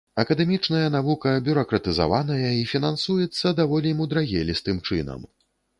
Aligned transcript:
Акадэмічная 0.21 0.87
навука 0.95 1.33
бюракратызаваная 1.49 2.49
і 2.63 2.67
фінансуецца 2.75 3.47
даволі 3.61 3.97
мудрагелістым 4.03 4.87
чынам. 4.89 5.21